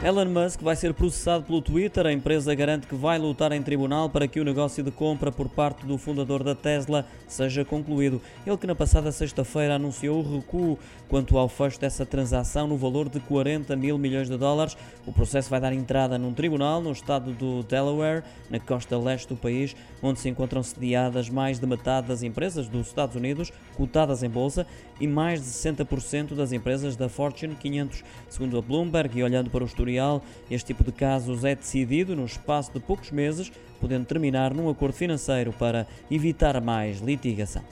Elon 0.00 0.26
Musk 0.26 0.62
vai 0.62 0.76
ser 0.76 0.94
processado 0.94 1.42
pelo 1.42 1.60
Twitter. 1.60 2.06
A 2.06 2.12
empresa 2.12 2.54
garante 2.54 2.86
que 2.86 2.94
vai 2.94 3.18
lutar 3.18 3.50
em 3.50 3.60
tribunal 3.60 4.08
para 4.08 4.28
que 4.28 4.38
o 4.38 4.44
negócio 4.44 4.82
de 4.84 4.92
compra 4.92 5.32
por 5.32 5.48
parte 5.48 5.84
do 5.84 5.98
fundador 5.98 6.44
da 6.44 6.54
Tesla 6.54 7.04
seja 7.26 7.64
concluído. 7.64 8.22
Ele 8.46 8.56
que 8.56 8.66
na 8.66 8.76
passada 8.76 9.10
sexta-feira 9.10 9.74
anunciou 9.74 10.20
o 10.20 10.36
recuo 10.36 10.78
quanto 11.08 11.36
ao 11.36 11.48
fecho 11.48 11.80
dessa 11.80 12.06
transação 12.06 12.68
no 12.68 12.76
valor 12.76 13.08
de 13.08 13.18
40 13.18 13.74
mil 13.74 13.98
milhões 13.98 14.28
de 14.28 14.36
dólares. 14.36 14.76
O 15.04 15.12
processo 15.12 15.50
vai 15.50 15.60
dar 15.60 15.72
entrada 15.72 16.16
num 16.16 16.32
tribunal 16.32 16.80
no 16.80 16.92
estado 16.92 17.32
do 17.32 17.64
Delaware, 17.64 18.22
na 18.48 18.60
costa 18.60 18.96
leste 18.96 19.28
do 19.28 19.36
país, 19.36 19.74
onde 20.00 20.20
se 20.20 20.28
encontram 20.28 20.62
sediadas 20.62 21.28
mais 21.28 21.58
de 21.58 21.66
metade 21.66 22.06
das 22.06 22.22
empresas 22.22 22.68
dos 22.68 22.86
Estados 22.86 23.16
Unidos 23.16 23.52
cotadas 23.76 24.22
em 24.22 24.30
bolsa 24.30 24.64
e 25.00 25.06
mais 25.06 25.40
de 25.40 25.46
60% 25.46 26.34
das 26.34 26.52
empresas 26.52 26.94
da 26.94 27.08
Fortune 27.08 27.56
500. 27.56 28.04
Segundo 28.28 28.58
a 28.58 28.62
Bloomberg 28.62 29.18
e 29.18 29.22
olhando 29.24 29.50
para 29.50 29.64
o 29.64 29.66
este 30.50 30.68
tipo 30.68 30.84
de 30.84 30.92
casos 30.92 31.44
é 31.44 31.54
decidido 31.54 32.14
no 32.14 32.24
espaço 32.24 32.72
de 32.72 32.80
poucos 32.80 33.10
meses, 33.10 33.50
podendo 33.80 34.04
terminar 34.04 34.52
num 34.52 34.68
acordo 34.68 34.94
financeiro 34.94 35.52
para 35.52 35.86
evitar 36.10 36.60
mais 36.60 37.00
litigação. 37.00 37.62